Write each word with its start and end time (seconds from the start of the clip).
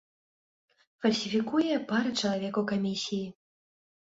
Фальсіфікуе 1.03 1.75
пара 1.93 2.09
чалавек 2.23 2.53
у 2.63 2.65
камісіі. 2.73 3.23